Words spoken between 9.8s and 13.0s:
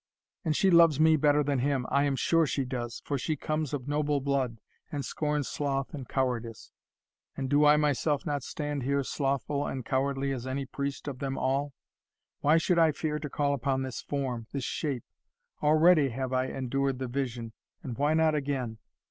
cowardly as any priest of them all? Why should I